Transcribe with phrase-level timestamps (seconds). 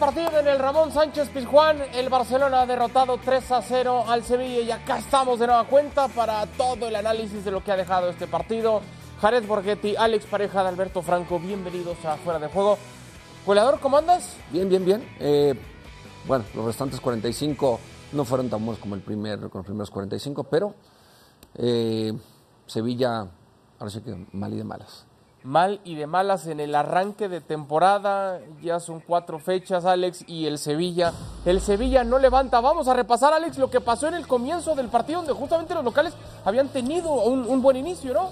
[0.00, 1.76] partido en el Ramón Sánchez Pizjuán.
[1.92, 6.08] El Barcelona ha derrotado 3 a 0 al Sevilla y acá estamos de nueva cuenta
[6.08, 8.80] para todo el análisis de lo que ha dejado este partido.
[9.20, 12.78] Jared Borghetti, Alex Pareja de Alberto Franco, bienvenidos a Fuera de Juego.
[13.44, 14.36] Goleador, ¿cómo andas?
[14.50, 15.06] Bien, bien, bien.
[15.20, 15.54] Eh,
[16.26, 17.78] bueno, los restantes 45
[18.12, 20.74] no fueron tan buenos como el primer, con los primeros 45, pero
[21.56, 22.10] eh,
[22.66, 23.26] Sevilla
[23.78, 25.09] parece que mal y de malas
[25.42, 28.40] mal y de malas en el arranque de temporada.
[28.62, 31.12] Ya son cuatro fechas, Alex, y el Sevilla.
[31.44, 32.60] El Sevilla no levanta.
[32.60, 35.84] Vamos a repasar, Alex, lo que pasó en el comienzo del partido, donde justamente los
[35.84, 38.30] locales habían tenido un, buen inicio, ¿no?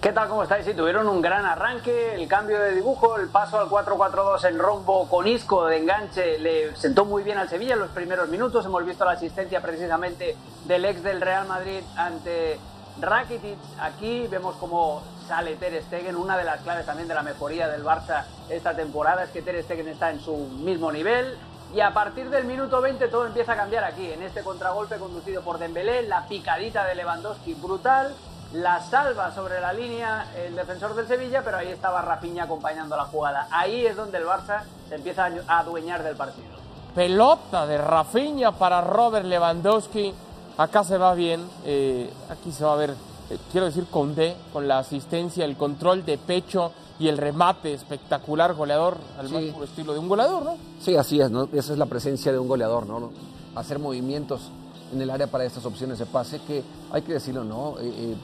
[0.00, 0.28] ¿Qué tal?
[0.30, 0.64] ¿Cómo estáis?
[0.64, 5.06] Sí, tuvieron un gran arranque, el cambio de dibujo, el paso al 4-4-2 en rombo
[5.10, 8.64] con Isco de enganche le sentó muy bien al Sevilla en los primeros minutos.
[8.64, 12.58] Hemos visto la asistencia precisamente del ex del Real Madrid ante
[12.98, 17.68] Rakitic, aquí vemos cómo sale Ter Stegen, una de las claves también de la mejoría
[17.68, 21.38] del Barça esta temporada es que Ter Stegen está en su mismo nivel
[21.74, 25.42] y a partir del minuto 20 todo empieza a cambiar aquí, en este contragolpe conducido
[25.42, 28.14] por Dembélé, la picadita de Lewandowski brutal,
[28.52, 33.04] la salva sobre la línea el defensor del Sevilla, pero ahí estaba Rafinha acompañando la
[33.04, 33.46] jugada.
[33.52, 36.48] Ahí es donde el Barça se empieza a adueñar del partido.
[36.94, 40.12] Pelota de Rafinha para Robert Lewandowski
[40.60, 44.36] Acá se va bien, eh, aquí se va a ver, eh, quiero decir con D,
[44.52, 49.64] con la asistencia, el control de pecho y el remate espectacular, goleador, al más puro
[49.64, 50.58] estilo de un goleador, ¿no?
[50.78, 51.48] Sí, así es, ¿no?
[51.50, 53.10] Esa es la presencia de un goleador, ¿no?
[53.54, 54.50] Hacer movimientos
[54.92, 57.76] en el área para estas opciones de pase que, hay que decirlo, ¿no?
[57.80, 58.14] Eh,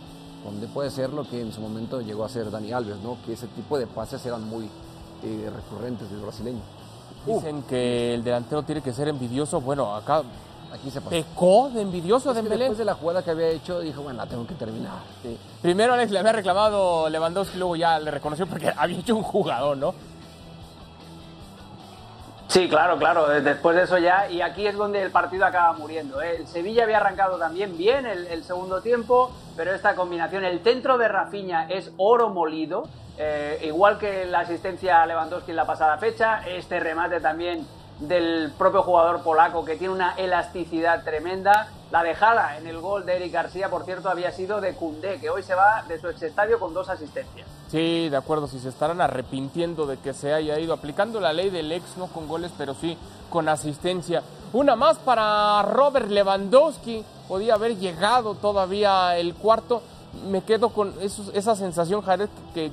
[0.44, 3.16] donde puede ser lo que en su momento llegó a ser Dani Alves, ¿no?
[3.24, 4.68] Que ese tipo de pases eran muy
[5.22, 6.60] recurrentes del brasileño.
[7.26, 9.60] Dicen que el delantero tiene que ser envidioso.
[9.60, 10.22] Bueno, acá
[10.72, 12.64] Aquí se Pecó de envidioso de Dembélé.
[12.64, 14.94] Después de la jugada que había hecho, dijo, bueno, la tengo que terminar.
[15.62, 19.76] Primero Alex le había reclamado Lewandowski, luego ya le reconoció porque había hecho un jugador,
[19.76, 19.94] ¿no?
[22.48, 23.28] Sí, claro, claro.
[23.28, 26.22] Después de eso ya, y aquí es donde el partido acaba muriendo.
[26.22, 26.36] ¿eh?
[26.38, 31.08] El Sevilla había arrancado también bien el, segundo tiempo, pero esta combinación, el centro de
[31.08, 32.84] Rafinha es oro molido,
[33.18, 37.66] eh, igual que la asistencia a Lewandowski en la pasada fecha, este remate también
[38.00, 41.68] del propio jugador polaco que tiene una elasticidad tremenda.
[41.90, 45.30] La dejada en el gol de Eric García, por cierto, había sido de Cundé, que
[45.30, 47.46] hoy se va de su estadio con dos asistencias.
[47.68, 51.50] Sí, de acuerdo, si se estarán arrepintiendo de que se haya ido aplicando la ley
[51.50, 52.98] del ex, no con goles, pero sí
[53.30, 54.22] con asistencia.
[54.52, 59.82] Una más para Robert Lewandowski, podía haber llegado todavía el cuarto.
[60.28, 62.72] Me quedo con esa sensación, Jared, que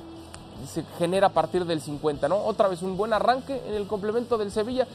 [0.66, 2.36] se genera a partir del 50, ¿no?
[2.36, 4.86] Otra vez un buen arranque en el complemento del Sevilla.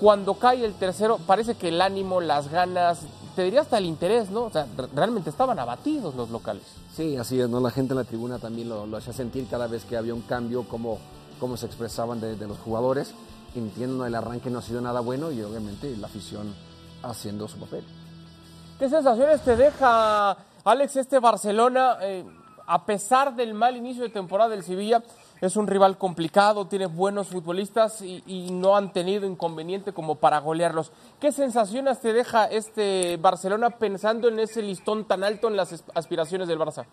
[0.00, 3.00] Cuando cae el tercero, parece que el ánimo, las ganas,
[3.38, 4.46] te diría hasta el interés, ¿no?
[4.46, 6.64] O sea, realmente estaban abatidos los locales.
[6.92, 7.60] Sí, así es, ¿no?
[7.60, 10.64] La gente en la tribuna también lo, hacía sentir cada vez que había un cambio,
[10.68, 10.98] cómo,
[11.38, 13.14] cómo se expresaban de, los jugadores.
[13.54, 16.52] Entiendo, el arranque no ha sido nada bueno y obviamente la afición
[17.04, 17.84] haciendo su papel.
[18.76, 21.98] ¿Qué sensaciones te deja, Alex, este Barcelona?
[22.02, 22.24] Eh,
[22.68, 25.02] a pesar del mal inicio de temporada del Sevilla,
[25.40, 30.92] es un rival complicado, tiene buenos futbolistas y, no han tenido inconveniente como para golearlos.
[31.18, 36.46] ¿Qué sensaciones te deja este Barcelona pensando en ese listón tan alto en las aspiraciones
[36.46, 36.84] del Barça?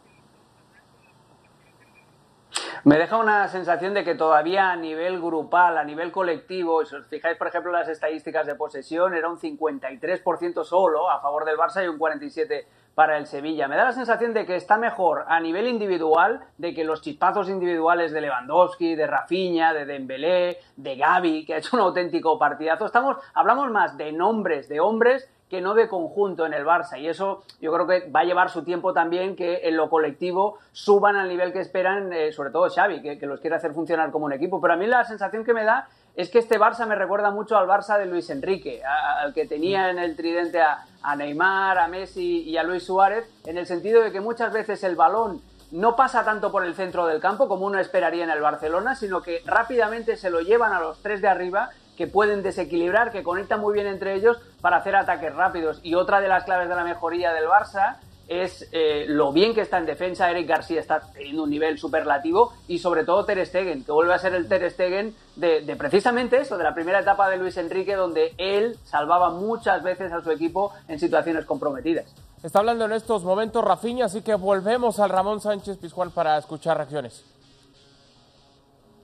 [2.85, 7.08] Me deja una sensación de que todavía a nivel grupal, a nivel colectivo, si os
[7.08, 11.84] fijáis, por ejemplo, las estadísticas de posesión, era un 53% solo a favor del Barça
[11.84, 12.66] y un 47%
[12.96, 13.68] para el Sevilla.
[13.68, 17.50] Me da la sensación de que está mejor a nivel individual, de que los chispazos
[17.50, 22.86] individuales de Lewandowski, de Rafinha, de Dembélé, de Gaby, que ha hecho un auténtico partidazo.
[22.86, 27.00] Estamos, hablamos más de nombres, de hombres, que no de conjunto en el Barça.
[27.00, 30.58] Y eso yo creo que va a llevar su tiempo también que en lo colectivo
[30.72, 34.10] suban al nivel que esperan, eh, sobre todo Xavi, que, que los quiere hacer funcionar
[34.12, 34.60] como un equipo.
[34.60, 37.58] Pero a mí la sensación que me da es que este Barça me recuerda mucho
[37.58, 42.44] al Barça de Luis Enrique, al que tenía en el tridente a, Neymar, a Messi
[42.44, 45.41] y a Luis Suárez, en el sentido de que muchas veces el balón
[45.72, 49.22] no pasa tanto por el centro del campo como uno esperaría en el Barcelona, sino
[49.22, 53.59] que rápidamente se lo llevan a los tres de arriba que pueden desequilibrar, que conectan
[53.59, 55.79] muy bien entre ellos para hacer ataques rápidos.
[55.84, 57.97] Y otra de las claves de la mejoría del Barça
[58.28, 60.30] es eh, lo bien que está en defensa.
[60.30, 64.20] Eric García está teniendo un nivel superlativo y sobre todo Ter Stegen, que vuelve a
[64.20, 68.34] ser el Ter Stegen de, precisamente eso, de la primera etapa de Luis Enrique, donde
[68.38, 72.14] él salvaba muchas veces a su equipo en situaciones comprometidas.
[72.42, 76.78] Está hablando en estos momentos Rafinha, así que volvemos al Ramón Sánchez Pizjuán para escuchar
[76.78, 77.24] reacciones.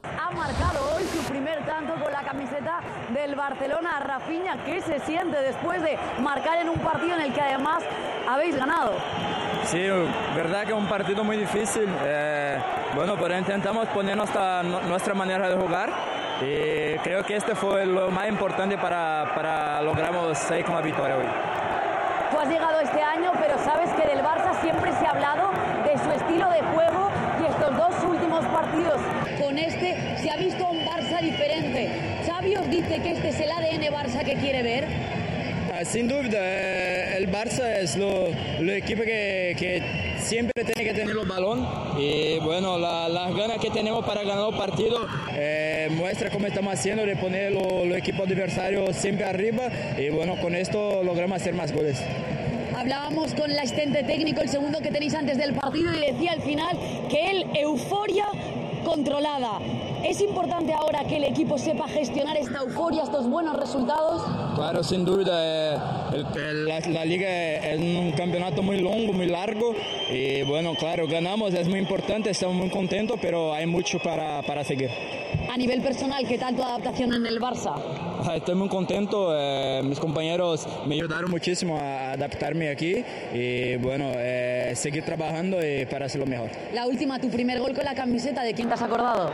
[0.03, 2.20] Ha marcado hoy su primer tanto con la
[3.21, 3.99] del Barcelona.
[3.99, 7.83] Rafinha, ¿qué se siente después de marcar en un partido en el que además
[8.27, 8.93] habéis ganado?
[9.65, 9.87] Sí,
[10.35, 11.87] verdad que es un partido muy difícil.
[12.03, 12.57] Eh,
[12.95, 15.89] bueno, pero intentamos poner nuestra, nuestra manera de jugar
[16.41, 21.17] y creo que este fue lo más importante para, para logramos salir con la victoria
[21.17, 21.25] hoy.
[22.31, 25.51] Tú has llegado este año, pero sabes que del Barça siempre se ha hablado
[25.85, 28.99] de su estilo de juego y estos dos últimos partidos
[29.39, 30.80] con este se ha visto un.
[32.91, 34.85] Que este es el ADN Barça que quiere ver.
[35.73, 38.27] Ah, Sin duda, eh, el Barça es lo,
[38.59, 39.81] lo equipo que, que
[40.19, 41.65] siempre tiene que tener el balón
[41.97, 46.73] y bueno, la- las ganas que tenemos para ganar el partido eh, muestra cómo estamos
[46.73, 51.53] haciendo de poner los lo equipos adversarios siempre arriba y bueno, con esto logramos hacer
[51.53, 51.97] más goles.
[52.75, 56.41] Hablábamos con el asistente técnico, el segundo que tenéis antes del partido, y decía al
[56.41, 56.77] final
[57.09, 58.25] que él, euforia
[58.83, 59.59] controlada.
[60.03, 64.23] ¿Es importante ahora que el equipo sepa gestionar esta euforia, estos buenos resultados?
[64.55, 65.77] Claro, sin duda, eh,
[66.35, 69.75] el- la, la liga es un campeonato muy largo, muy largo
[70.11, 74.63] y bueno, claro, ganamos, es muy importante, estamos muy contentos, pero hay mucho para, para
[74.63, 74.89] seguir.
[75.51, 77.73] A nivel personal, ¿qué tal tu adaptación en el Barça?
[78.25, 83.03] Ah, Estoy muy contento, eh, mis compañeros me ayudaron muchísimo a adaptarme aquí
[83.33, 86.49] y bueno, eh, seguir trabajando y para hacerlo mejor.
[86.73, 89.29] La última, tu primer gol con la camiseta, ¿de quién te has acordado?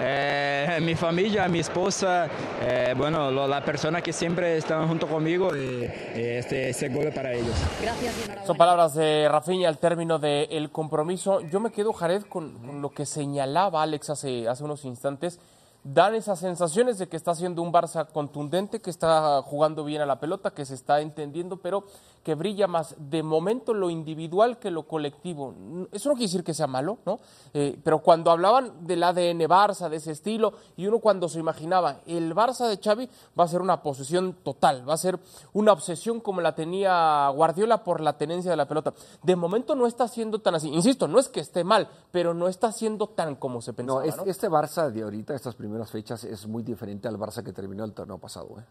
[0.00, 2.28] Eh, mi familia, mi esposa,
[2.62, 5.84] eh, bueno, lo- la persona que siempre están junto conmigo y,
[6.14, 7.54] y este, este gol para ellos.
[7.80, 8.14] Gracias.
[8.46, 11.40] Son palabras de Rafinha al término del compromiso.
[11.40, 15.40] Yo me quedo, Jared, con, con lo que señalaba Alex hace, hace unos instantes.
[15.88, 20.06] Dan esas sensaciones de que está siendo un Barça contundente, que está jugando bien a
[20.06, 21.84] la pelota, que se está entendiendo, pero
[22.24, 25.54] que brilla más de momento lo individual que lo colectivo.
[25.92, 27.20] Eso no quiere decir que sea malo, ¿no?
[27.54, 32.00] Eh, pero cuando hablaban del ADN Barça, de ese estilo, y uno cuando se imaginaba
[32.04, 35.20] el Barça de Xavi va a ser una posesión total, va a ser
[35.52, 38.92] una obsesión como la tenía Guardiola por la tenencia de la pelota.
[39.22, 40.68] De momento no está siendo tan así.
[40.68, 44.00] Insisto, no es que esté mal, pero no está siendo tan como se pensaba.
[44.00, 44.24] No, es- ¿no?
[44.24, 47.92] este Barça de ahorita, estas primeras fechas, es muy diferente al Barça que terminó el
[47.92, 48.48] torneo pasado.
[48.58, 48.64] ¿eh?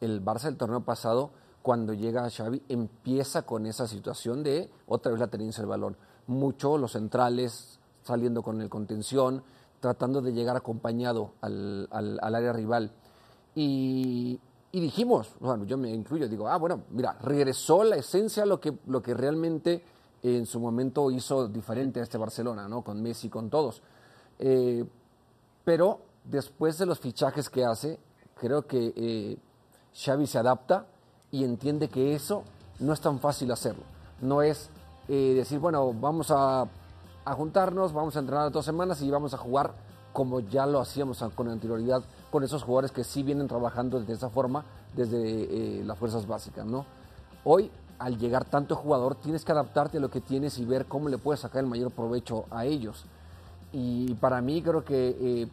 [0.00, 1.30] El Barça del torneo pasado,
[1.62, 5.96] cuando llega a Xavi, empieza con esa situación de otra vez la tenencia del balón.
[6.26, 9.42] Mucho los centrales saliendo con el contención,
[9.80, 12.92] tratando de llegar acompañado al, al- área rival.
[13.54, 14.38] Y,
[14.72, 18.60] y dijimos, bueno, yo me incluyo, digo, ah, bueno, mira, regresó la esencia a lo
[18.60, 19.82] que, lo que realmente
[20.22, 22.82] en su momento hizo diferente a este Barcelona, ¿no?
[22.82, 23.82] Con Messi, con todos.
[24.38, 24.84] Eh,
[25.64, 26.00] pero
[26.30, 27.98] después de los fichajes que hace,
[28.34, 29.38] creo que eh,
[29.94, 30.86] Xavi se adapta
[31.30, 32.44] y entiende que eso
[32.78, 33.84] no es tan fácil hacerlo.
[34.20, 34.70] No es
[35.08, 36.66] eh, decir, bueno, vamos a,
[37.24, 39.74] a juntarnos, vamos a entrenar dos semanas y vamos a jugar
[40.12, 44.30] como ya lo hacíamos con anterioridad con esos jugadores que sí vienen trabajando de esa
[44.30, 44.64] forma
[44.94, 45.18] desde
[45.80, 46.86] eh, las fuerzas básicas, ¿no?
[47.44, 51.08] Hoy, al llegar tanto jugador, tienes que adaptarte a lo que tienes y ver cómo
[51.08, 53.04] le puedes sacar el mayor provecho a ellos.
[53.72, 55.48] Y para mí creo que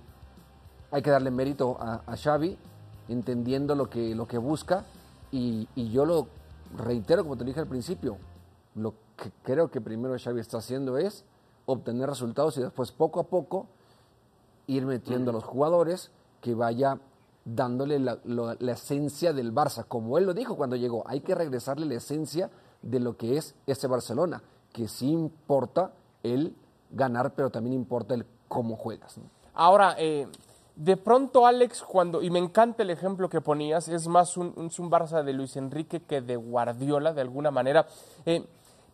[0.93, 2.55] hay que darle mérito a, Xavi,
[3.07, 4.85] entendiendo lo que, lo que busca.
[5.31, 6.27] Y, yo lo
[6.77, 8.17] reitero, como te dije al principio,
[8.75, 11.25] lo que creo que primero Xavi está haciendo es
[11.65, 13.65] obtener resultados y después poco a poco
[14.67, 16.11] ir metiendo a los jugadores
[16.41, 16.99] que vaya
[17.43, 18.19] dándole la,
[18.71, 19.85] esencia del Barça.
[19.87, 22.51] Como él lo dijo cuando llegó, hay que regresarle la esencia
[22.83, 26.55] de lo que es este Barcelona, que sí importa el
[26.91, 29.19] ganar, pero también importa el cómo juegas.
[29.55, 30.27] Ahora, eh,
[30.75, 34.55] de pronto, Alex, cuando, y me encanta el ejemplo que ponías, es más un,
[34.89, 37.85] Barça de Luis Enrique que de Guardiola, de alguna manera.
[38.25, 38.43] Eh,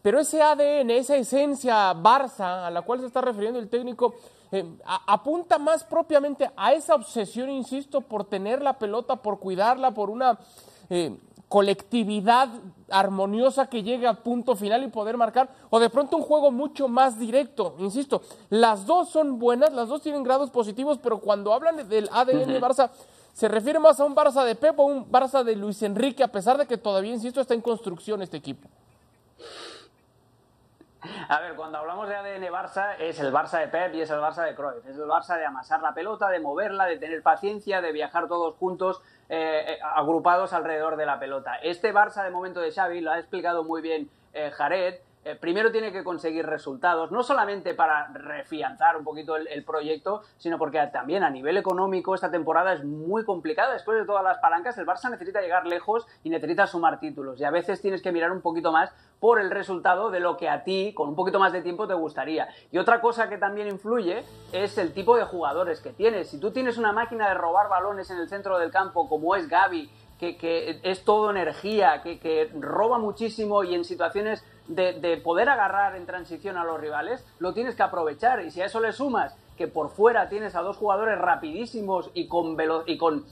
[0.01, 4.15] pero ese ADN, esa esencia Barça a la cual se está refiriendo el técnico,
[4.51, 4.65] eh,
[5.07, 10.37] apunta más propiamente a esa obsesión, insisto, por tener la pelota, por cuidarla, por una
[10.89, 11.15] eh,
[11.49, 12.47] colectividad
[12.89, 16.87] armoniosa que llegue a punto final y poder marcar, o de pronto un juego mucho
[16.87, 21.89] más directo, insisto, las dos son buenas, las dos tienen grados positivos, pero cuando hablan
[21.89, 22.91] del ADN Barça,
[23.33, 26.31] se refiere más a un Barça de Pep o un Barça de Luis Enrique, a
[26.31, 28.69] pesar de que todavía, insisto, está en construcción este equipo.
[31.29, 34.19] A ver, cuando hablamos de ADN Barça, es el Barça de Pep y es el
[34.19, 34.85] Barça de Cruyff.
[34.85, 38.55] Es el Barça de amasar la pelota, de moverla, de tener paciencia, de viajar todos
[38.55, 41.55] juntos, eh, eh, agrupados alrededor de la pelota.
[41.63, 44.95] Este Barça de momento de Xavi, lo ha explicado muy bien eh, Jared,
[45.25, 50.21] eh, primero tiene que conseguir resultados, no solamente para refianzar un poquito el, el proyecto,
[50.37, 53.73] sino porque también a nivel económico esta temporada es muy complicada.
[53.73, 57.39] Después de todas las palancas, el Barça necesita llegar lejos y necesita sumar títulos.
[57.39, 60.49] Y a veces tienes que mirar un poquito más por el resultado de lo que
[60.49, 62.47] a ti, con un poquito más de tiempo, te gustaría.
[62.71, 64.23] Y otra cosa que también influye
[64.53, 66.29] es el tipo de jugadores que tienes.
[66.29, 69.49] Si tú tienes una máquina de robar balones en el centro del campo, como es
[69.49, 75.95] Gaby, que, es todo energía, que, roba muchísimo y en situaciones de, de poder agarrar
[75.95, 78.41] en transición a los rivales, lo tienes que aprovechar.
[78.41, 82.27] Y si a eso le sumas que por fuera tienes a dos jugadores rapidísimos y
[82.27, 83.25] con, y con,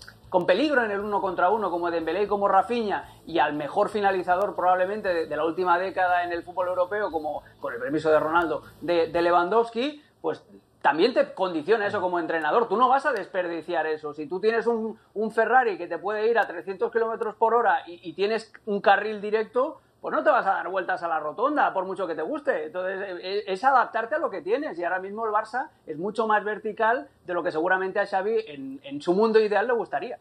[0.46, 4.54] peligro en el uno contra uno, como Dembélé y como Rafinha, y al mejor finalizador
[4.56, 8.64] probablemente de, la última década en el fútbol europeo, como con el permiso de Ronaldo,
[8.82, 10.44] de Lewandowski, pues
[10.82, 12.68] también te condiciona eso como entrenador.
[12.68, 14.14] Tú no vas a desperdiciar eso.
[14.14, 14.98] Si tú tienes un,
[15.32, 19.82] Ferrari que te puede ir a 300 kilómetros por hora y, tienes un carril directo,
[20.02, 22.68] pues no te vas a dar vueltas a la rotonda, por mucho que te guste.
[22.68, 24.78] Entonces, e, e, es, adaptarte a lo que tienes.
[24.80, 28.46] Y ahora mismo el Barça es mucho más vertical de lo que seguramente a Xavi
[28.48, 30.20] en, en su mundo ideal le gustaría.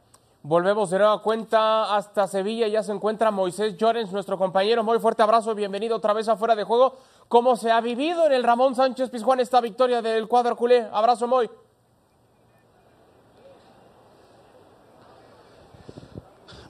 [0.49, 2.69] Volvemos de nueva cuenta hasta Sevilla.
[2.69, 4.85] Ya se encuentra Moisés Llorens, nuestro compañero.
[4.85, 5.57] Muy fuerte abrazo.
[5.57, 6.99] Bienvenido otra vez afuera de juego.
[7.29, 10.87] ¿Cómo se ha vivido en el Ramón Sánchez Pizjuán esta victoria del cuadro culé?
[10.93, 11.51] Abrazo, Moy.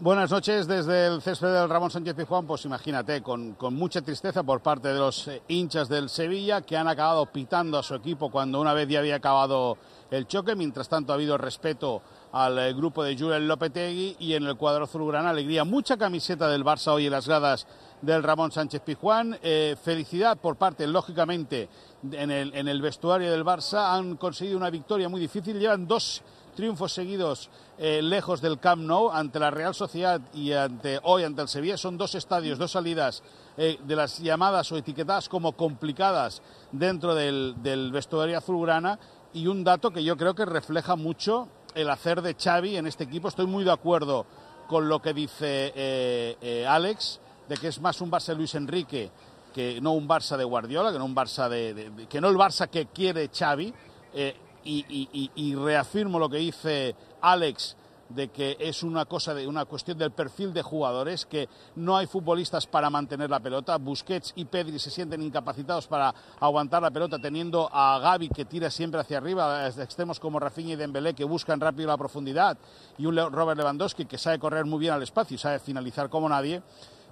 [0.00, 2.46] Buenas noches desde el césped del Ramón Sánchez Pizjuán.
[2.46, 6.76] Pues imagínate, con, con, mucha tristeza por parte de los eh, hinchas del Sevilla que
[6.76, 9.76] han acabado pitando a su equipo cuando una vez ya había acabado
[10.10, 10.54] el choque.
[10.54, 14.84] Mientras tanto, ha habido respeto al eh, grupo de Julen Lopetegui y en el cuadro
[14.84, 15.64] azulgrana alegría.
[15.64, 17.66] Mucha camiseta del Barça hoy en las gradas
[18.03, 19.38] del Ramón Sánchez Pizjuán.
[19.43, 21.69] Eh, felicidad por parte, lógicamente,
[22.11, 23.95] en el, en el vestuario del Barça.
[23.95, 25.59] Han conseguido una victoria muy difícil.
[25.59, 26.23] Llevan dos
[26.55, 31.43] triunfos seguidos eh, lejos del Camp Nou ante la Real Sociedad y ante hoy ante
[31.43, 31.76] el Sevilla.
[31.76, 33.23] Son dos estadios, dos salidas
[33.57, 37.55] de las llamadas o etiquetadas como complicadas dentro del,
[37.91, 38.99] vestuario azulgrana
[39.33, 43.05] y un dato que yo creo que refleja mucho el hacer de Xavi en este
[43.05, 43.29] equipo.
[43.29, 44.26] Estoy muy de acuerdo
[44.67, 48.55] con lo que dice eh, eh, Alex, de que es más un Barça de Luis
[48.55, 49.11] Enrique
[49.55, 52.69] que no un Barça de Guardiola, que no un Barça de, que no el Barça
[52.69, 53.73] que quiere Xavi.
[54.15, 54.37] Eh,
[54.69, 57.76] y reafirmo lo que dice Alex
[58.09, 62.07] de que es una cosa de una cuestión del perfil de jugadores, que no hay
[62.07, 63.76] futbolistas para mantener la pelota.
[63.79, 68.71] Busquets y Pedri se sienten incapacitados para aguantar la pelota, teniendo a Gaby que tira
[68.71, 72.59] siempre hacia arriba, extremos como Rafinha y Dembélé que buscan rápido la profundidad,
[72.99, 76.29] y un Robert Lewandowski que sabe correr muy bien al espacio y sabe finalizar como
[76.29, 76.62] nadie.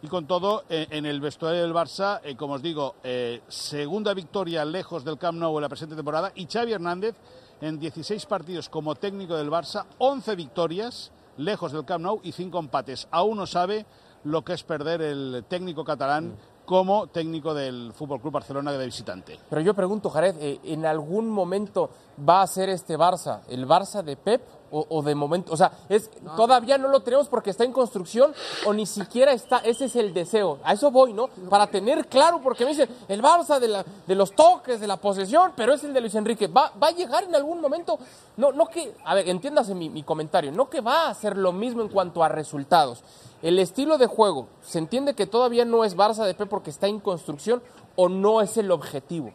[0.04, 4.12] Y con todo, eh, en el vestuario del Barça, eh, como os digo, eh, segunda
[4.12, 7.16] victoria lejos del Camp Nou en la presente temporada y Xavi Hernández
[7.62, 12.52] en 16 partidos como técnico del Barça, 11 victorias lejos del Camp Nou y 5
[12.58, 13.08] empates.
[13.12, 13.86] Aún no sabe
[14.24, 19.38] lo que es perder el técnico catalán como técnico del Fútbol Club Barcelona de visitante.
[19.48, 21.88] Pero yo pregunto, Jared, ¿en algún momento
[22.20, 24.42] va a ser este Barça el Barça de Pep
[24.74, 28.34] o, de momento, o sea, es todavía no lo tenemos porque está en construcción
[28.66, 30.58] o ni siquiera está, ese es el deseo.
[30.64, 31.28] A eso voy, ¿no?
[31.48, 34.96] Para tener claro, porque me dicen, el Barça de, la, de los toques, de la
[34.96, 36.48] posesión, pero es el de Luis Enrique.
[36.48, 37.98] ¿Va, va a llegar en algún momento?
[38.36, 41.52] No, no que, a ver, entiéndase mi, mi comentario, no que va a hacer lo
[41.52, 43.04] mismo en cuanto a resultados.
[43.42, 46.88] El estilo de juego, ¿se entiende que todavía no es Barça de P porque está
[46.88, 47.62] en construcción
[47.94, 49.32] o no es el objetivo?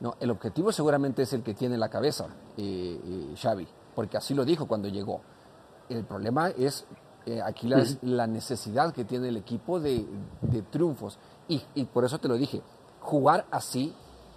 [0.00, 3.66] No, el objetivo seguramente es el que tiene la cabeza eh, eh, Xavi
[3.98, 5.22] porque así lo dijo cuando llegó.
[5.88, 6.84] El problema es
[7.26, 10.06] eh, aquí la, necesidad que tiene el equipo de,
[10.70, 11.18] triunfos.
[11.48, 12.62] Y, por eso te lo dije,
[13.00, 13.92] jugar así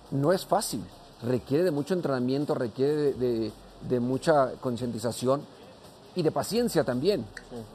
[0.10, 0.84] no es fácil.
[1.22, 5.44] Requiere de mucho entrenamiento, requiere de, mucha concientización
[6.16, 7.24] y de paciencia también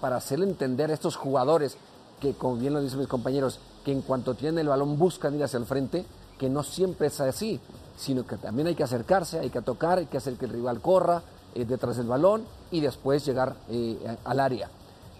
[0.00, 1.76] para hacerle entender a estos jugadores
[2.18, 5.44] que, como bien lo dicen mis compañeros, que en cuanto tienen el balón buscan ir
[5.44, 6.04] hacia el frente,
[6.36, 7.60] que no siempre es así,
[7.96, 10.80] sino que también hay que acercarse, hay que tocar, hay que hacer que el rival
[10.80, 11.22] corra,
[11.56, 14.68] eh, detrás del balón y después llegar eh, al área.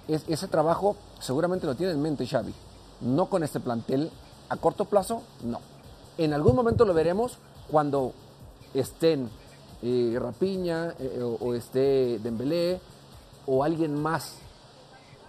[0.07, 2.53] ese trabajo seguramente lo tiene en mente Xavi.
[3.01, 4.11] No con este plantel
[4.51, 5.61] a corto plazo, no.
[6.19, 7.39] En algún momento lo veremos
[7.71, 8.13] cuando
[8.75, 9.31] estén
[9.83, 10.95] eh, Rapiña
[11.41, 12.81] o, esté Dembélé
[13.47, 14.37] o alguien más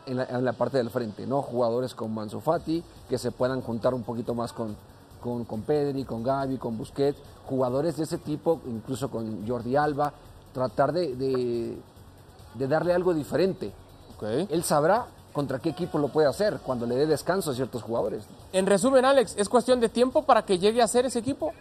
[0.07, 1.41] en la, parte del frente, ¿no?
[1.41, 4.75] Jugadores como Manso Fati, que se puedan juntar un poquito más con,
[5.21, 10.13] con, con Pedri, con Gaby, con Busquets, jugadores de ese tipo, incluso con Jordi Alba,
[10.57, 11.77] tratar de,
[12.55, 13.71] darle algo diferente.
[14.49, 18.27] Él sabrá contra qué equipo lo puede hacer cuando le dé descanso a ciertos jugadores.
[18.51, 21.53] En resumen, Alex, ¿es cuestión de tiempo para que llegue a ser ese equipo?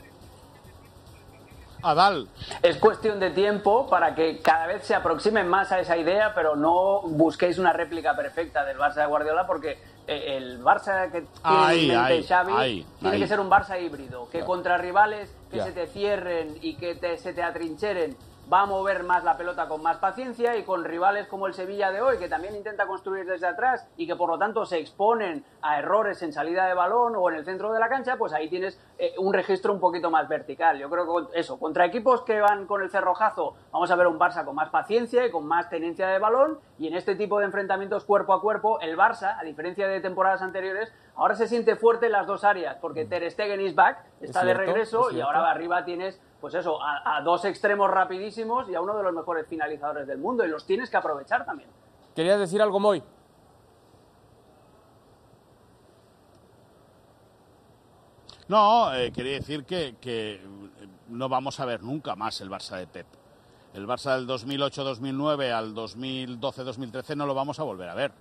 [1.83, 2.27] Adal.
[2.63, 6.57] Es cuestión de tiempo para que cada vez se aproximen más a esa idea, pero
[6.57, 11.93] no busquéis una réplica perfecta del Barça de Guardiola porque eh, el Barça que tiene
[11.93, 15.87] en mente Xavi tiene que ser un Barça híbrido, que contra rivales que se te
[15.87, 18.17] cierren y que se te atrincheren
[18.53, 21.91] va a mover más la pelota con más paciencia y con rivales como el Sevilla
[21.91, 25.45] de hoy, que también intenta construir desde atrás y que por lo tanto se exponen
[25.63, 28.49] a errores en salida de balón o en el centro de la cancha, pues ahí
[28.49, 30.79] tienes eh, un registro un poquito más vertical.
[30.79, 34.19] Yo creo que eso, contra equipos que van con el cerrojazo, vamos a ver un
[34.19, 37.47] Barça con más paciencia y con más tenencia de balón y en este tipo de
[37.47, 42.07] enfrentamientos cuerpo a cuerpo, el Barça, a diferencia de temporadas anteriores, ahora se siente fuerte
[42.07, 43.09] en las dos áreas, porque mm.
[43.09, 47.23] Ter Stegen is back, está de regreso y ahora arriba tienes pues eso, a, a,
[47.23, 50.91] dos extremos rapidísimos y a uno de los mejores finalizadores del mundo y los tienes
[50.91, 51.71] que aprovechar también.
[52.15, 53.03] ¿Querías decir algo, Moy?
[58.49, 60.41] No, eh, quería decir que, que,
[61.09, 63.07] no vamos a ver nunca más el Barça de Pep.
[63.75, 68.13] El Barça del 2008-2009 al 2012-2013 no lo vamos a volver a ver.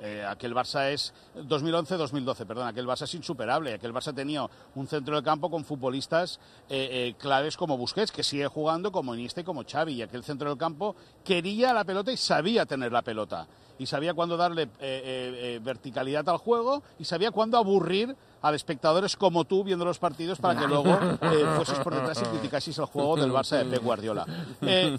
[0.00, 3.74] Eh, aquel Barça es 2011-2012, perdón, aquel Barça es insuperable.
[3.74, 8.22] Aquel Barça tenía un centro de campo con futbolistas eh, eh, claves como Busquets, que
[8.22, 9.94] sigue jugando, como Iniesta y como Xavi.
[9.94, 13.46] Y aquel centro del campo quería la pelota y sabía tener la pelota.
[13.78, 14.68] Y sabía cuándo darle
[15.60, 20.58] verticalidad al juego y sabía cuándo aburrir a espectadores como tú viendo los partidos para
[20.58, 20.90] que luego
[21.22, 24.26] eh, fueses por detrás y criticases el juego del Barça de Pep Guardiola.
[24.62, 24.98] Eh,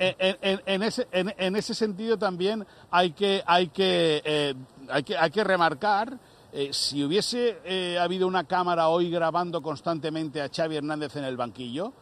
[0.00, 4.54] en, en, ese, en, ese sentido también hay que, hay que, eh,
[4.88, 6.18] hay que, hay que remarcar
[6.52, 11.36] eh, si hubiese eh, habido una cámara hoy grabando constantemente a Xavi Hernández en el
[11.36, 11.92] banquillo,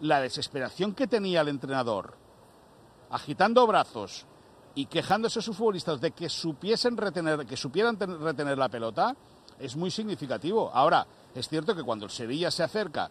[0.00, 2.14] la desesperación que tenía el entrenador,
[3.10, 4.26] agitando brazos
[4.76, 9.16] y quejándose a sus futbolistas de que supiesen retener, que supieran retener la pelota,
[9.58, 10.70] es muy significativo.
[10.72, 11.04] Ahora,
[11.34, 13.10] es cierto que cuando el Sevilla se acerca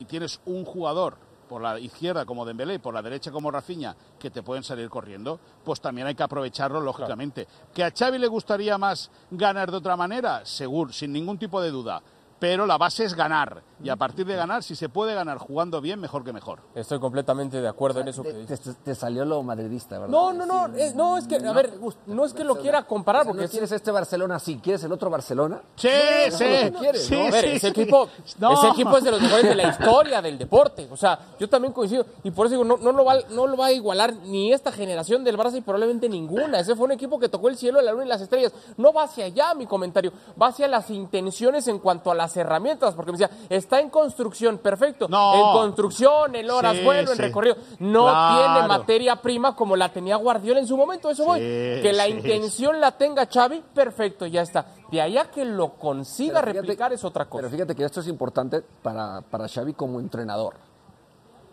[0.00, 3.96] y tienes un jugador por la izquierda como Dembélé y por la derecha como Rafinha
[4.18, 7.46] que te pueden salir corriendo, pues también hay que aprovecharlo lógicamente.
[7.74, 10.44] ¿Que a Xavi le gustaría más ganar de otra manera?
[10.44, 12.02] Seguro, sin ningún tipo de duda
[12.38, 13.62] pero la base es ganar.
[13.82, 16.60] Y a partir de ganar, si se puede ganar jugando bien, mejor que mejor.
[16.74, 18.60] Estoy completamente de acuerdo en eso te, que dices.
[18.60, 20.08] Te, te, salió lo madridista, ¿verdad?
[20.08, 21.74] No, no, no, es, no, es que, a ver,
[22.06, 23.24] no es que lo quiera comparar.
[23.24, 25.60] Porque no quieres este Barcelona, sí, ¿quieres el otro Barcelona?
[25.76, 25.88] Sí,
[26.30, 27.28] no, sí, no quieres, sí, ¿no?
[27.28, 27.66] A ver, sí, ese, sí.
[27.68, 28.52] equipo, No.
[28.52, 30.88] ese equipo es de los mejores de la historia del deporte.
[30.90, 32.04] O sea, yo también coincido.
[32.24, 34.72] Y por eso digo, no, no, lo va, no lo va a igualar ni esta
[34.72, 36.58] generación del Barça y probablemente ninguna.
[36.58, 38.52] Ese fue un equipo que tocó el cielo, la luna y las estrellas.
[38.76, 42.94] No va hacia allá mi comentario, va hacia las intenciones en cuanto a las herramientas.
[42.94, 45.06] Porque me decía, está en construcción, perfecto.
[45.08, 45.34] No.
[45.34, 47.56] En construcción, en horas Sí, vuelo, en recorrido.
[47.78, 48.52] No Claro.
[48.54, 51.10] tiene materia prima como la tenía Guardiola en su momento.
[51.10, 51.40] Eso voy.
[51.40, 52.10] Que la sí.
[52.12, 54.66] intención la tenga Xavi, perfecto, ya está.
[54.90, 57.42] De allá que lo consiga fíjate- replicar es otra cosa.
[57.42, 60.54] Pero fíjate que esto es importante para, para Xavi como entrenador,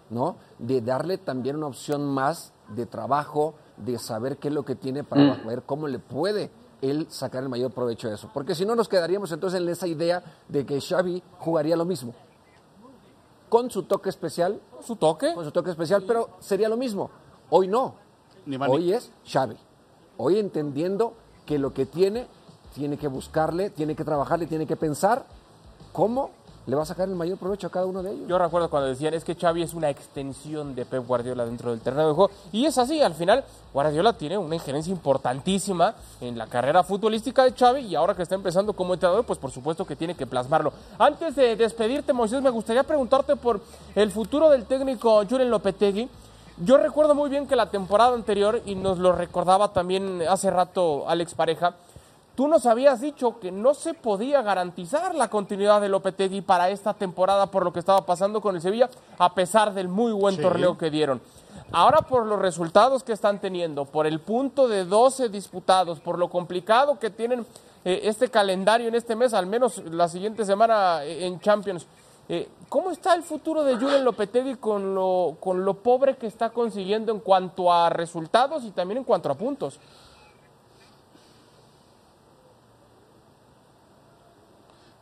[0.09, 0.37] ¿no?
[0.59, 5.03] De darle también una opción más de trabajo, de saber qué es lo que tiene
[5.03, 6.49] para ver cómo le puede
[6.81, 8.29] él sacar el mayor provecho de eso.
[8.33, 12.13] Porque si no nos quedaríamos entonces en esa idea de que Xavi jugaría lo mismo.
[13.49, 15.33] Con su toque especial, su toque.
[15.33, 17.09] con su toque especial, pero sería lo mismo.
[17.49, 17.95] Hoy no.
[18.45, 19.55] Ni más ni- Hoy es Xavi.
[20.17, 21.13] Hoy entendiendo
[21.45, 22.27] que lo que tiene,
[22.73, 25.25] tiene que buscarle, tiene que trabajarle, tiene que pensar
[25.93, 26.31] cómo
[26.67, 28.27] le va a sacar el mayor provecho a cada uno de ellos.
[28.27, 31.81] Yo recuerdo cuando decían es que Xavi es una extensión de Pep Guardiola dentro del
[31.81, 36.47] terreno de juego y es así, al final Guardiola tiene una injerencia importantísima en la
[36.47, 39.95] carrera futbolística de Xavi y ahora que está empezando como entrenador, pues por supuesto que
[39.95, 40.73] tiene que plasmarlo.
[40.97, 43.61] Antes de despedirte, Moisés, me gustaría preguntarte por
[43.93, 46.09] el futuro del técnico Julen Lopetegui.
[46.57, 51.03] Yo recuerdo muy bien que la temporada anterior, y nos lo recordaba también hace rato
[51.09, 51.75] Alex Pareja,
[52.35, 56.93] Tú nos habías dicho que no se podía garantizar la continuidad de Lopetegui para esta
[56.93, 60.41] temporada por lo que estaba pasando con el Sevilla, a pesar del muy buen Sí.
[60.41, 61.21] torneo que dieron.
[61.71, 66.29] Ahora por los resultados que están teniendo, por el punto de 12 disputados, por lo
[66.29, 67.45] complicado que tienen
[67.85, 71.85] eh, este calendario en este mes, al menos la siguiente semana eh, en Champions,
[72.27, 76.49] eh, ¿cómo está el futuro de Julen Lopetegui con lo, con lo pobre que está
[76.49, 79.79] consiguiendo en cuanto a resultados y también en cuanto a puntos?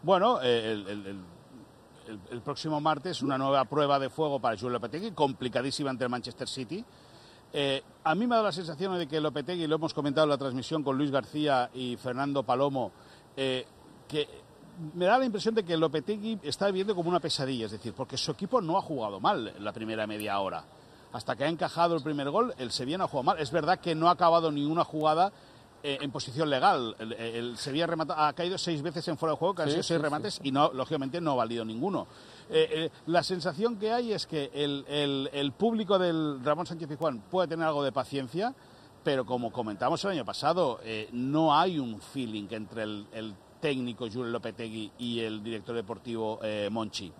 [0.04, 0.84] Bueno, eh,
[2.30, 6.50] el, próximo martes una nueva prueba de fuego para Jules Lopetegui, complicadísima ante el Manchester
[6.50, 6.84] City.
[7.54, 10.32] Eh, a mí me ha dado la sensación de que Lopetegui, lo hemos comentado en
[10.32, 12.92] la transmisión con Luis García y Fernando Palomo,
[13.38, 13.66] eh,
[14.06, 14.28] que
[14.94, 18.18] me da la impresión de que Lopetegui está viviendo como una pesadilla, es decir, porque
[18.18, 20.66] su equipo no ha jugado mal la primera media hora.
[21.14, 23.40] Hasta que ha encajado el primer gol, el Sevilla no ha jugado mal.
[23.40, 25.32] Es verdad que no ha acabado ninguna jugada
[25.84, 26.96] eh, en posición legal.
[26.98, 29.84] El, el Sevilla remata- ha caído seis veces en fuera de juego, que han sido
[29.84, 32.08] seis remates y no, lógicamente no ha valido ninguno.
[32.50, 36.88] Eh, eh, la sensación que hay es que el, el- el público del Ramón Sánchez
[36.88, 38.54] Pizjuán puede tener algo de paciencia,
[39.04, 44.06] pero como comentamos el año pasado, eh, no hay un feeling entre el, el técnico
[44.08, 46.40] Julio Lopetegui y el director deportivo
[46.72, 47.12] Monchi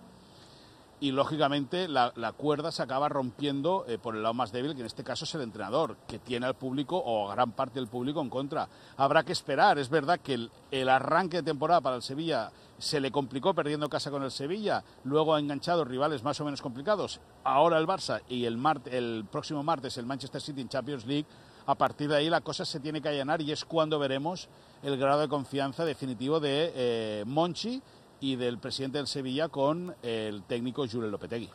[1.04, 4.86] y lógicamente la, cuerda se acaba rompiendo eh, por el lado más débil, que en
[4.86, 8.30] este caso es el entrenador, que tiene al público o gran parte del público en
[8.30, 8.70] contra.
[8.96, 13.10] Habrá que esperar, es verdad que el, arranque de temporada para el Sevilla se le
[13.10, 17.76] complicó perdiendo casa con el Sevilla, luego ha enganchado rivales más o menos complicados, ahora
[17.76, 21.26] el Barça y el próximo martes el Manchester City en Champions League.
[21.66, 24.48] A partir de ahí la cosa se tiene que allanar y es cuando veremos
[24.82, 27.82] el grado de confianza definitivo de eh, Monchi
[28.24, 31.50] y del presidente del Sevilla con el técnico Julio Lopetegui.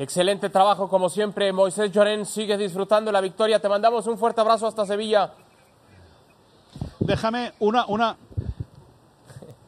[0.00, 4.66] Excelente trabajo como siempre, Moisés Llorén, sigue disfrutando la victoria, te mandamos un fuerte abrazo
[4.66, 5.32] hasta Sevilla.
[6.98, 8.16] Déjame una, una,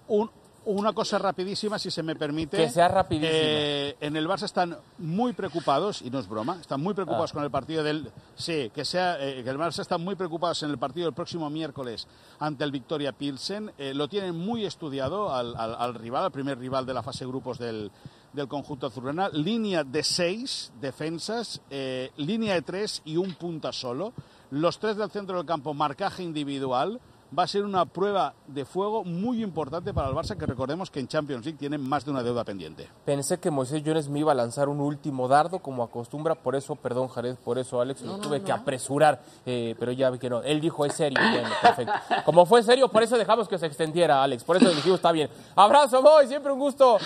[0.08, 0.28] un,
[0.76, 2.56] una cosa rapidísima, si se me permite.
[2.56, 3.30] Que sea rapidísima.
[3.32, 7.34] Eh, en el Barça están muy preocupados, y no es broma, están muy preocupados Ah.
[7.34, 8.10] con el partido del...
[8.36, 11.48] Sí, que, sea, eh, que el Barça está muy preocupados en el partido del próximo
[11.50, 12.06] miércoles
[12.38, 13.72] ante el Victoria Pilsen.
[13.78, 17.26] Eh, lo tienen muy estudiado al, al- al rival, al primer rival de la fase
[17.26, 17.90] grupos del,
[18.32, 19.28] del conjunto azulgrana.
[19.30, 24.12] Línea de seis defensas, eh, línea de tres y un punta solo.
[24.50, 27.00] Los tres del centro del campo, marcaje individual
[27.36, 31.00] va a ser una prueba de fuego muy importante para el Barça, que recordemos que
[31.00, 32.88] en Champions League tienen más de una deuda pendiente.
[33.04, 36.76] Pensé que Moisés Llorens me iba a lanzar un último dardo, como acostumbra, por eso,
[36.76, 40.42] perdón Jared, por eso Alex, lo tuve que apresurar, eh, pero ya vi que no.
[40.42, 41.92] Él dijo es serio, bueno, perfecto.
[42.24, 45.28] Como fue serio, por eso dejamos que se extendiera, Alex, por eso dijimos está bien.
[45.54, 46.98] Abrazo, Moy, siempre un gusto.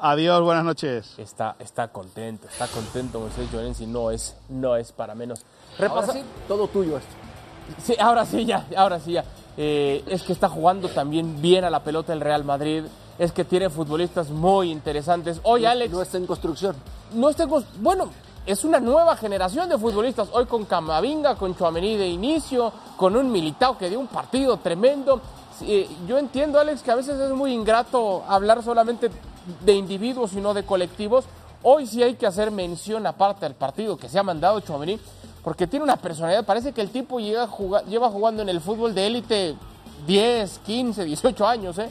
[0.00, 1.14] Adiós, buenas noches.
[1.18, 5.40] Está, está contento, está contento Moisés Llorens y no es, no es para menos.
[5.78, 7.10] Ahora Repasa- sí, todo tuyo esto.
[7.82, 9.24] Sí, ahora sí, ya, ahora sí, ya.
[9.56, 12.84] Eh, es que está jugando también bien a la pelota el Real Madrid.
[13.18, 15.40] Es que tiene futbolistas muy interesantes.
[15.42, 16.76] Hoy, No- Alex, No está en construcción.
[17.14, 17.64] no estemos.
[17.80, 18.08] Bueno,
[18.46, 20.28] es una nueva generación de futbolistas.
[20.32, 25.20] Hoy con Camavinga, con Chuamení de inicio, con un Militao que dio un partido tremendo.
[26.06, 29.10] Yo entiendo, Alex, que a veces es muy ingrato hablar solamente
[29.64, 31.24] de individuos y no de colectivos.
[31.62, 35.00] Hoy sí hay que hacer mención aparte del partido que se ha mandado Chuamení,
[35.42, 36.44] porque tiene una personalidad.
[36.44, 37.48] Parece que el tipo llega
[37.88, 39.56] lleva jugando en el fútbol de élite
[40.06, 41.90] 10, 15, 18 años, ¿eh?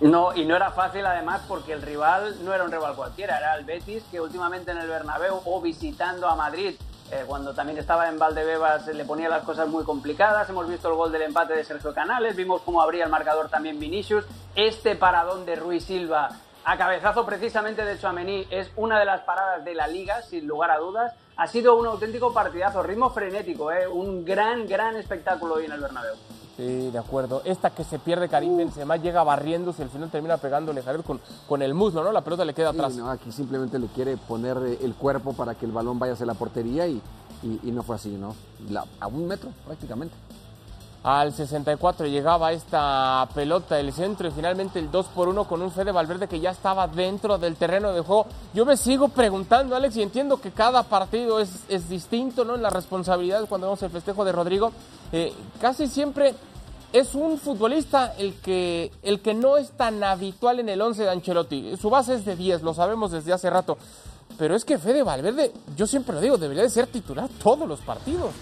[0.00, 3.54] No, y no era fácil además porque el rival no era un rival cualquiera, era
[3.54, 6.74] el Betis que últimamente en el Bernabéu o visitando a Madrid,
[7.12, 10.48] eh, cuando también estaba en Valdebebas, le ponía las cosas muy complicadas.
[10.48, 13.78] Hemos visto el gol del empate de Sergio Canales, vimos cómo abría el marcador también
[13.78, 14.24] Vinicius.
[14.54, 16.30] Este paradón de Ruiz Silva,
[16.64, 20.70] a cabezazo precisamente de Chouameni, es una de las paradas de la liga, sin lugar
[20.70, 21.12] a dudas.
[21.36, 25.80] Ha sido un auténtico partidazo, ritmo frenético, eh, un gran, gran espectáculo hoy en el
[25.80, 26.14] Bernabéu.
[26.56, 27.40] Sí, de acuerdo.
[27.44, 31.62] Esta que se pierde Karim Benzema llega barriéndose al final termina pegándole Jared con, con
[31.62, 32.12] el muslo, ¿no?
[32.12, 32.94] La pelota le queda Sí, atrás.
[32.94, 36.26] no, aquí simplemente le quiere poner eh, el cuerpo para que el balón vaya hacia
[36.26, 37.00] la portería y,
[37.42, 38.34] y- y no fue así, ¿no?
[38.68, 40.14] La- a un metro prácticamente.
[41.04, 45.72] Al 64 llegaba esta pelota del centro y finalmente el 2 por 1 con un
[45.72, 48.26] Fede Valverde que ya estaba dentro del terreno de juego.
[48.54, 52.54] Yo me sigo preguntando, Alex, y entiendo que cada partido es, es distinto, ¿no?
[52.54, 54.70] En la responsabilidad cuando vemos el festejo de Rodrigo.
[55.12, 56.34] Eh, casi siempre
[56.92, 61.10] es un futbolista el que, el que no es tan habitual en el 11 de
[61.10, 61.76] Ancelotti.
[61.76, 63.78] Su base es de 10, lo sabemos desde hace rato.
[64.38, 67.80] Pero es que Fede Valverde, yo siempre lo digo, debería de ser titular todos los
[67.80, 68.32] partidos.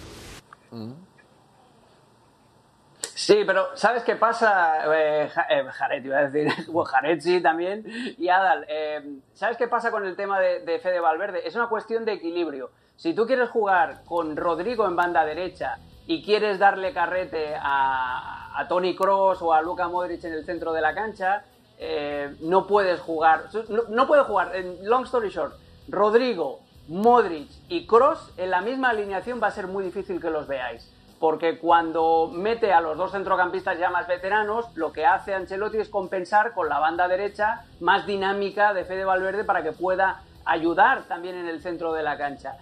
[3.15, 4.85] Sí, pero ¿sabes qué pasa?
[4.95, 6.49] Eh, eh, iba a decir,
[6.87, 7.85] Jared sí también,
[8.19, 11.47] y Adal, eh, ¿sabes qué pasa con el tema de, de Fede Valverde?
[11.47, 12.71] Es una cuestión de equilibrio.
[12.97, 15.79] Si tú quieres jugar con Rodrigo en banda derecha
[16.11, 20.81] y quieres darle carrete a, Tony Cross o a Luka Modric en el centro de
[20.81, 21.45] la cancha,
[21.79, 25.55] eh, no puedes jugar, no, no puedes jugar, en long story short,
[25.87, 30.49] Rodrigo, Modric y Cross en la misma alineación va a ser muy difícil que los
[30.49, 35.77] veáis porque cuando mete a los dos centrocampistas ya más veteranos, lo que hace Ancelotti
[35.77, 41.05] es compensar con la banda derecha más dinámica de Fede Valverde para que pueda ayudar
[41.05, 42.57] también en el centro de la cancha.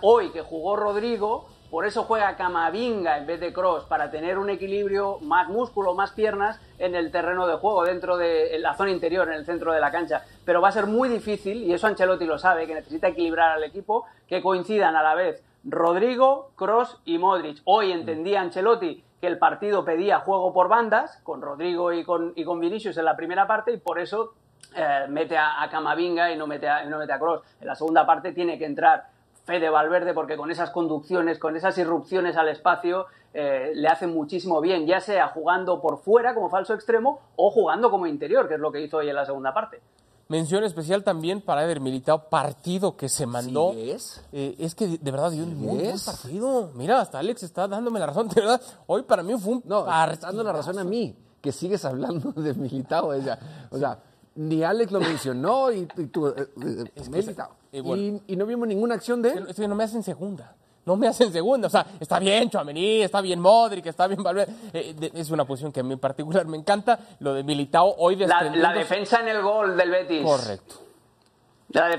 [0.00, 4.50] Hoy que jugó Rodrigo, por eso juega Camavinga en vez de Cross, para tener un
[4.50, 9.28] equilibrio, más músculo, más piernas en el terreno de juego, dentro de la zona interior,
[9.28, 10.24] en el centro de la cancha.
[10.44, 13.64] Pero va a ser muy difícil, y eso Ancelotti lo sabe, que necesita equilibrar al
[13.64, 17.60] equipo, que coincidan a la vez Rodrigo, Cross y Modric.
[17.64, 22.44] Hoy entendía Ancelotti que el partido pedía juego por bandas, con Rodrigo y con, y
[22.44, 24.32] con Vinicius en la primera parte, y por eso
[24.74, 27.42] eh, mete a, a Camavinga y no mete a, no mete a Cross.
[27.60, 29.04] En la segunda parte tiene que entrar
[29.50, 34.60] Fede Valverde porque con esas conducciones, con esas irrupciones al espacio, eh, le hace muchísimo
[34.60, 38.60] bien, ya sea jugando por fuera como falso extremo o jugando como interior, que es
[38.60, 39.80] lo que hizo hoy en la segunda parte.
[40.28, 43.72] Mención especial también para Eder Militao, partido que se mandó.
[43.72, 44.24] ¿Sí es?
[44.30, 46.04] Eh, es que de de verdad dio un muy buen es?
[46.04, 46.70] partido.
[46.74, 48.60] Mira, hasta Alex está dándome la razón, de verdad.
[48.86, 52.54] Hoy para mí fue un No, dando la razón a mí, que sigues hablando de
[52.54, 53.08] Militao.
[53.08, 53.98] O sea, o sea,
[54.36, 57.59] ni Alex lo mencionó y, y tú, eh, eh, Militao.
[57.80, 58.20] Bueno.
[58.26, 59.46] y, y no vimos ninguna acción de él.
[59.48, 60.54] Es que no me hacen segunda.
[60.86, 61.66] No me hacen segunda.
[61.68, 64.52] O sea, está bien Chuamení, está bien Modric, está bien Valverde.
[64.72, 66.98] Eh, de- es una posición que a mí en particular me encanta.
[67.20, 70.24] Lo de Militao hoy La, la defensa en el gol del Betis.
[70.24, 70.74] Correcto.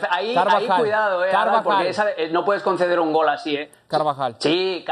[0.09, 1.29] Ahí, ahí cuidado, eh,
[1.63, 3.71] porque eh, no puedes conceder un gol así, ¿eh?
[3.87, 4.35] Carvajal.
[4.39, 4.83] Sí,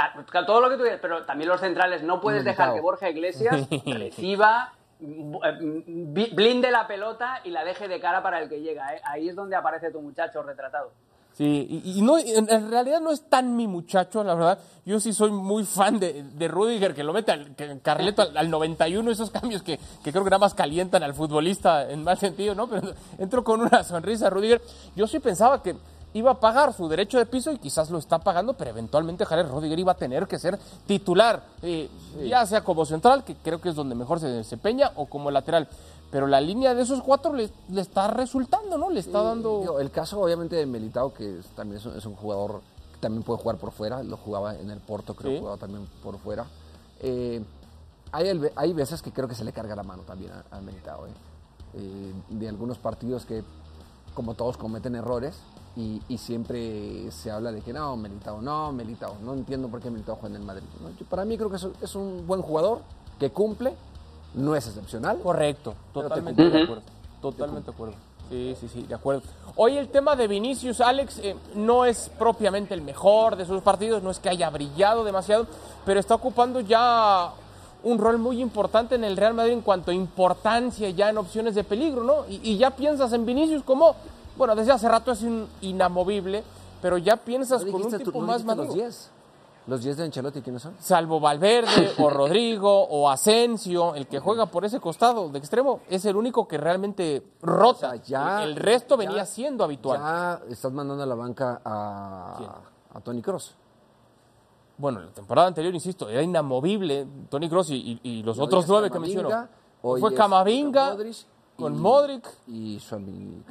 [0.47, 3.67] todo lo que tú dices, pero también los centrales, no puedes dejar que Borja Iglesias
[3.85, 9.01] reciba, blinde la pelota y la deje de cara para el que llega, ¿eh?
[9.05, 10.91] Ahí es donde aparece tu muchacho retratado.
[11.39, 14.59] Sí, y, no, en realidad no es tan mi muchacho, la verdad.
[14.85, 19.09] Yo sí soy muy fan de, de Rudiger, que lo mete al, Carleto al, 91,
[19.09, 22.67] esos cambios que, que, creo que nada más calientan al futbolista en más sentido, ¿no?
[22.67, 24.61] Pero entro con una sonrisa, Rudiger.
[24.97, 25.77] Yo sí pensaba que
[26.13, 29.47] iba a pagar su derecho de piso y quizás lo está pagando, pero eventualmente Jared
[29.47, 31.89] Rudiger iba a tener que ser titular, eh,
[32.23, 35.67] ya sea como central, que creo que es donde mejor se desempeña, o como lateral
[36.11, 38.89] pero la línea de esos cuatro le, está resultando, ¿no?
[38.89, 39.79] Le está dando...
[39.79, 42.61] el caso obviamente de Melitao, que también es un, jugador
[42.93, 45.87] que también puede jugar por fuera, lo jugaba en el Porto, creo que jugaba también
[46.01, 46.45] por fuera.
[47.01, 47.43] Eh,
[48.11, 51.11] hay, hay, veces que creo que se le carga la mano también a, Melitao, ¿eh?
[51.75, 52.13] ¿eh?
[52.29, 53.43] de algunos partidos que,
[54.15, 55.39] como todos, cometen errores
[55.75, 60.15] y, siempre se habla de que no, Melitao, no, Melitao, no entiendo por qué Melitao
[60.15, 60.63] juega en el Madrid.
[61.09, 62.81] para mí creo que es un buen jugador
[63.19, 63.73] que cumple,
[64.33, 65.19] no es excepcional.
[65.19, 66.83] Correcto, totalmente de acuerdo.
[67.21, 67.95] Totalmente de acuerdo.
[68.29, 69.23] Sí, sí, sí, de acuerdo.
[69.55, 74.03] Hoy el tema de Vinicius, Alex, eh, no es propiamente el mejor de sus partidos,
[74.03, 75.47] no es que haya brillado demasiado,
[75.83, 77.33] pero está ocupando ya
[77.81, 81.55] un rol muy importante en el Real Madrid en cuanto a importancia ya en opciones
[81.55, 82.25] de peligro, ¿no?
[82.29, 83.95] Y, ya piensas en Vinicius como,
[84.39, 86.45] bueno, desde hace rato es un inamovible,
[86.81, 88.73] pero ya piensas con un tipo más maduro.
[89.67, 90.75] ¿Los 10 de Ancelotti quiénes son?
[90.79, 96.05] Salvo Valverde o Rodrigo o Asensio, el que juega por ese costado de extremo, es
[96.05, 97.97] el único que realmente rota.
[97.97, 99.99] ya, el resto venía siendo habitual.
[99.99, 102.61] Ya estás mandando a la banca a,
[102.93, 103.55] a Tony Cross.
[104.77, 109.49] Bueno, la temporada anterior, insisto, era inamovible Tony Cross y, los otros nueve que mencionó.
[109.81, 110.95] Fue Camavinga
[111.59, 112.79] con Modric y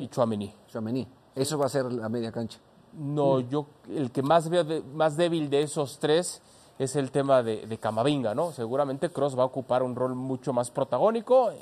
[0.09, 0.55] Chouamini.
[1.03, 1.09] Y.
[1.35, 2.59] Eso va a ser la media cancha.
[2.93, 6.43] No, yo el que más veo más débil de esos tres
[6.79, 8.53] es el tema de, Camavinga, ¿no?
[8.53, 11.53] Seguramente Cross va a ocupar un rol mucho más protagónico,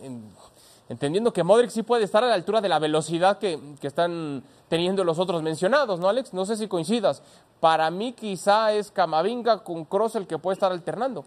[0.88, 5.04] entendiendo que Modric sí puede estar a la altura de la velocidad que, están teniendo
[5.04, 6.34] los otros mencionados, ¿no, Alex?
[6.34, 7.22] No sé si coincidas.
[7.60, 11.24] Para mí quizá es Camavinga con Cross el que puede estar alternando.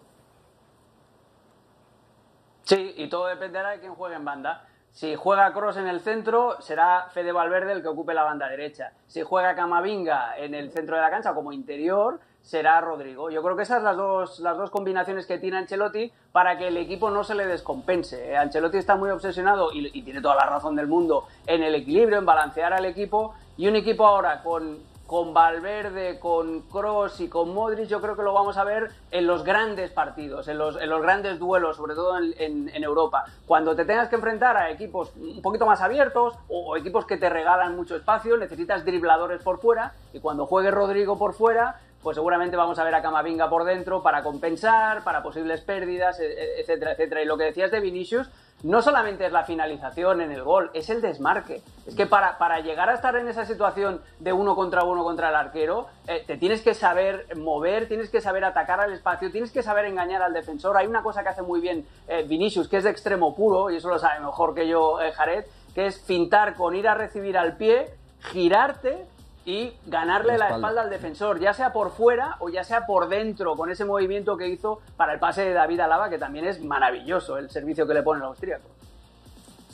[2.64, 4.68] Sí, y todo dependerá de quién juegue en banda.
[4.92, 8.92] Si juega Cross en el centro, será Fede Valverde el que ocupe la banda derecha.
[9.08, 13.30] Si juega Camavinga en el centro de la cancha como interior, será Rodrigo.
[13.30, 16.68] Yo creo que esas son las dos, las dos combinaciones que tiene Ancelotti para que
[16.68, 18.36] el equipo no se le descompense.
[18.36, 22.18] Ancelotti está muy obsesionado, y, y tiene toda la razón del mundo, en el equilibrio,
[22.18, 27.52] en balancear al equipo, y un equipo ahora con con Valverde, con Cross y con
[27.52, 31.40] Modric, yo creo que lo vamos a ver en los grandes partidos, en los, grandes
[31.40, 33.26] duelos, sobre todo en, Europa.
[33.48, 37.28] Cuando te tengas que enfrentar a equipos un poquito más abiertos o, equipos que te
[37.28, 42.56] regalan mucho espacio, necesitas dribladores por fuera y cuando juegue Rodrigo por fuera, pues seguramente
[42.56, 46.92] vamos a ver a Camavinga por dentro para compensar, para posibles pérdidas, e, e, etcétera,
[46.92, 47.24] etcétera.
[47.24, 48.30] Y lo que decías de Vinicius,
[48.64, 51.62] no solamente es la finalización en el gol, es el desmarque.
[51.88, 55.30] Es que para, para llegar a estar en esa situación de uno contra uno contra
[55.30, 59.52] el arquero, eh, te tienes que saber mover, tienes que saber atacar al espacio, tienes
[59.52, 60.76] que saber engañar al defensor.
[60.78, 63.78] Hay una cosa que hace muy bien eh, Vinicius, que es de extremo puro, y
[63.78, 67.38] eso lo sabe mejor que yo eh, Jared, que es fintar con ir a recibir
[67.38, 69.06] al pie, girarte
[69.50, 70.84] y ganarle la espalda.
[70.84, 74.48] al defensor, ya sea por fuera o ya sea por dentro, con ese movimiento que
[74.48, 78.04] hizo para el pase de David Alaba, que también es maravilloso el servicio que le
[78.04, 78.68] pone el austríaco.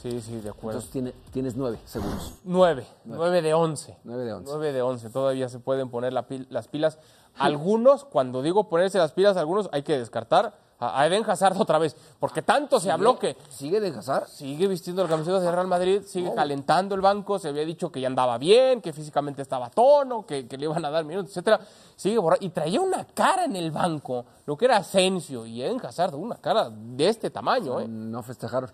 [0.02, 0.80] Sí, sí, de acuerdo.
[0.80, 2.36] Entonces tienes nueve segundos.
[2.46, 3.98] Nueve, nueve, de once.
[4.06, 4.50] Nueve de once.
[4.50, 6.98] Nueve de once, todavía se pueden poner las pilas.
[7.38, 11.96] Algunos, cuando digo ponerse las pilas, algunos hay que descartar a Eden Hazard otra vez,
[12.20, 13.38] porque tanto se habló que...
[13.50, 14.28] ¿Sigue Eden Hazard?
[14.28, 18.02] Sigue vistiendo el camiseta de Real Madrid, sigue calentando el banco, se había dicho que
[18.02, 21.60] ya andaba bien, que físicamente estaba a tono, que, le iban a dar minutos, etcétera.
[21.96, 26.16] Sigue y traía una cara en el banco, lo que era Asensio y Eden Hazard,
[26.16, 27.80] una cara de este tamaño.
[27.80, 27.88] ¿eh?
[27.88, 28.72] No festejaron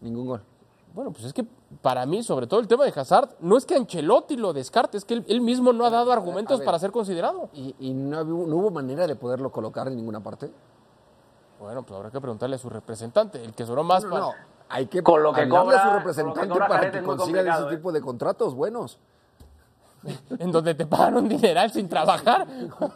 [0.00, 0.42] ningún gol.
[0.94, 1.46] Bueno, pues es que
[1.80, 5.04] para mí, sobre todo el tema de Hazard, no es que Ancelotti lo descarte, es
[5.06, 7.48] que él, mismo no ha dado argumentos para ser considerado.
[7.54, 10.50] ¿Y, no, no, hubo manera de poderlo colocar en ninguna parte?
[11.62, 14.32] Bueno, pues habrá que preguntarle a su representante, el que sonó más no, No,
[14.68, 17.76] hay que con lo que cobra a su representante para que consiga ese ¿eh?
[17.76, 18.98] tipo de contratos buenos.
[20.40, 22.48] en donde te pagan un dineral sin trabajar.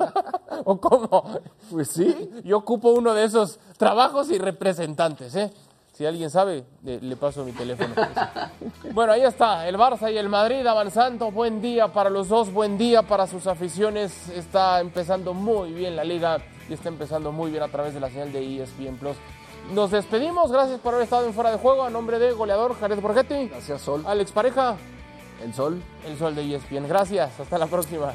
[0.64, 1.38] ¿O cómo?
[1.70, 2.29] Pues sí.
[2.42, 5.52] Yo ocupo uno de esos trabajos y representantes, ¿eh?
[5.97, 7.95] Si alguien sabe, le, paso mi teléfono.
[8.93, 11.31] bueno, ahí está, el Barça y el Madrid avanzando.
[11.31, 14.29] Buen día para los dos, buen día para sus aficiones.
[14.29, 16.37] Está empezando muy bien la liga
[16.69, 19.17] y está empezando muy bien a través de la señal de ESPN Plus.
[19.73, 21.85] Nos despedimos, gracias por haber estado en Fuera de Juego.
[21.85, 23.49] A nombre de goleador Jared Borghetti.
[23.49, 24.05] Gracias, Sol.
[24.07, 24.77] Alex Pareja.
[25.43, 25.81] El Sol.
[26.07, 26.87] El Sol de ESPN.
[26.89, 28.13] Gracias, hasta la próxima.